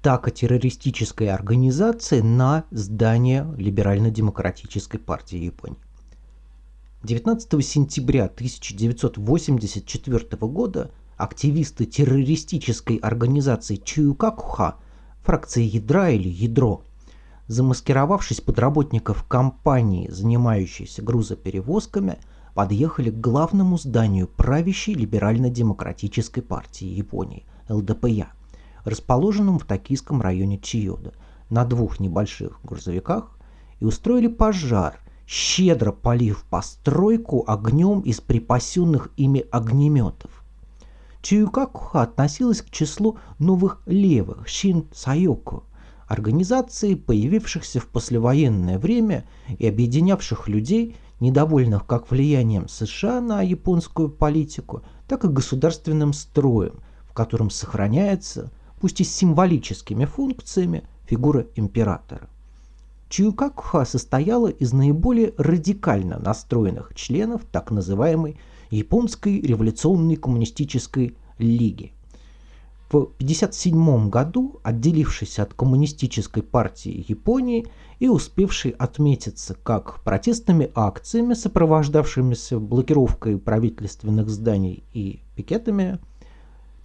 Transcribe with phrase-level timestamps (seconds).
[0.00, 5.78] атака террористической организации на здание Либерально-демократической партии Японии.
[7.02, 14.76] 19 сентября 1984 года активисты террористической организации Чуюкакуха,
[15.22, 16.84] фракции ядра или ядро,
[17.48, 22.18] замаскировавшись под работников компании, занимающейся грузоперевозками,
[22.54, 28.28] подъехали к главному зданию правящей либерально-демократической партии Японии– ЛДПЯ,
[28.84, 31.12] расположенному в токийском районе Чиода,
[31.50, 33.38] на двух небольших грузовиках
[33.80, 40.44] и устроили пожар, щедро полив постройку огнем из припасенных ими огнеметов.
[41.22, 45.64] Чиюкакуха относилась к числу новых левых Шин Сайоку,
[46.06, 49.24] организаций, появившихся в послевоенное время
[49.58, 57.12] и объединявших людей– недовольных как влиянием США на японскую политику, так и государственным строем, в
[57.12, 58.50] котором сохраняется,
[58.80, 62.28] пусть и с символическими функциями, фигура императора.
[63.08, 68.38] Чиюкакуха состояла из наиболее радикально настроенных членов так называемой
[68.70, 71.92] Японской революционной коммунистической лиги.
[72.90, 77.66] В 1957 году, отделившись от коммунистической партии Японии
[77.98, 85.98] и успевший отметиться как протестными акциями, сопровождавшимися блокировкой правительственных зданий и пикетами,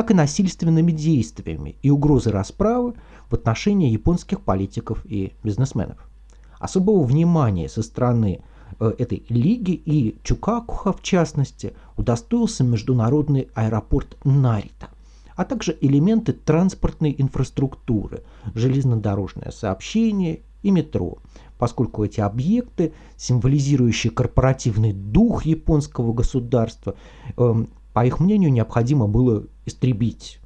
[0.00, 2.94] так и насильственными действиями и угрозой расправы
[3.28, 5.98] в отношении японских политиков и бизнесменов.
[6.58, 8.40] Особого внимания со стороны
[8.78, 14.88] э, этой лиги и Чукакуха, в частности, удостоился международный аэропорт Нарита–
[15.36, 18.22] а также элементы транспортной инфраструктуры,
[18.54, 21.16] железнодорожное сообщение и метро,
[21.58, 26.94] поскольку эти объекты, символизирующие корпоративный дух японского государства,
[27.38, 30.40] эм, по их мнению, необходимо было истребить.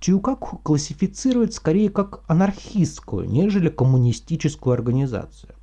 [0.00, 5.54] Чиукаку классифицирует скорее как анархистскую, нежели коммунистическую организацию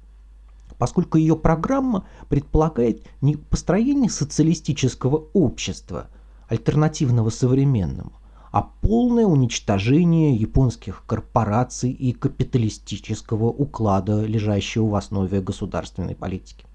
[0.78, 6.07] поскольку ее программа предполагает не построение социалистического общества,
[6.50, 8.12] альтернативного современному,
[8.52, 16.66] а полное уничтожение японских корпораций и капиталистического уклада, лежащего в основе государственной политики.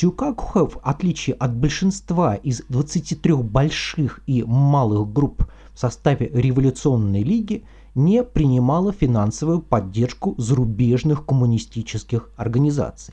[0.00, 5.44] Чукакуха, в отличие от большинства из 23 больших и малых групп
[5.74, 13.12] в составе революционной лиги, не принимала финансовую поддержку зарубежных коммунистических организаций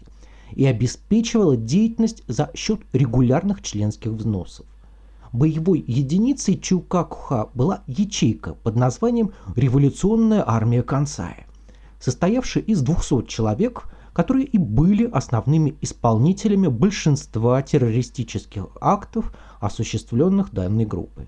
[0.53, 4.65] и обеспечивала деятельность за счет регулярных членских взносов.
[5.33, 11.47] Боевой единицей Чукакуха была ячейка под названием «Революционная армия Кансая»,
[11.99, 21.27] состоявшая из 200 человек, которые и были основными исполнителями большинства террористических актов, осуществленных данной группой.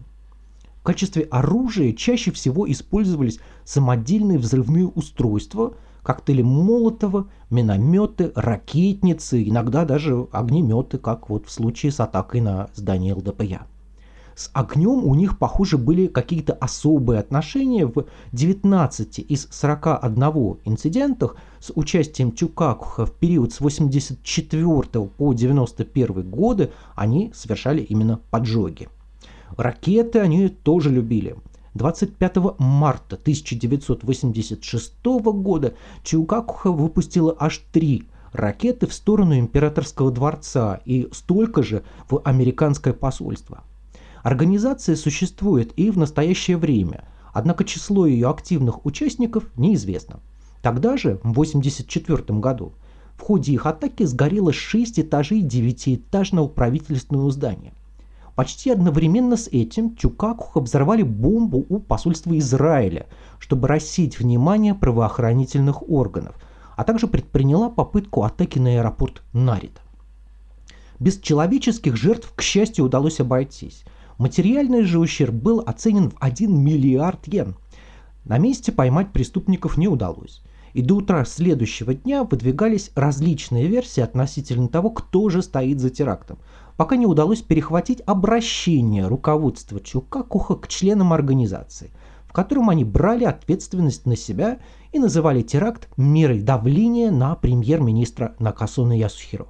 [0.79, 10.27] В качестве оружия чаще всего использовались самодельные взрывные устройства, коктейли Молотова, минометы, ракетницы, иногда даже
[10.31, 13.67] огнеметы, как вот в случае с атакой на здание ЛДПЯ.
[14.39, 17.85] С огнем у них, похоже, были какие-то особые отношения.
[17.85, 24.83] В 19 из 41 инцидентах с участием Чукакуха в период с 84
[25.17, 28.87] по 91 годы они совершали именно поджоги.
[29.57, 31.35] Ракеты они тоже любили.
[31.73, 35.73] 25 марта 1986 года
[36.03, 43.65] Чукакуха выпустила аж три ракеты в сторону императорского дворца и столько же в американское посольство.
[44.23, 50.19] Организация существует и в настоящее время, однако число ее активных участников неизвестно.
[50.61, 52.73] Тогда же, в 1984 году,
[53.15, 57.73] в ходе их атаки сгорело 6 этажей девятиэтажного правительственного здания.
[58.35, 63.07] Почти одновременно с этим Чукакуха взорвали бомбу у посольства Израиля,
[63.37, 66.35] чтобы рассеять внимание правоохранительных органов,
[66.77, 69.81] а также предприняла попытку атаки на аэропорт Нарита.
[70.99, 73.85] Без человеческих жертв, к счастью, удалось обойтись–
[74.19, 77.55] Материальный же ущерб был оценен в 1 миллиард йен.
[78.25, 80.43] На месте поймать преступников не удалось.
[80.73, 86.37] И до утра следующего дня выдвигались различные версии относительно того, кто же стоит за терактом,
[86.75, 91.91] пока не удалось перехватить обращение руководства Чукакуха к членам организации,
[92.25, 94.59] в котором они брали ответственность на себя
[94.91, 99.47] и называли теракт мерой давления на премьер-министра Накасуна Ясухиро.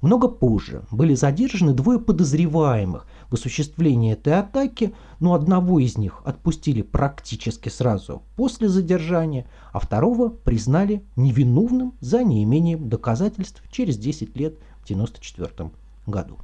[0.00, 6.82] Много позже были задержаны двое подозреваемых, в осуществлении этой атаки, но одного из них отпустили
[6.82, 14.84] практически сразу после задержания, а второго признали невиновным за неимением доказательств через 10 лет в
[14.84, 15.70] 1994
[16.06, 16.38] году.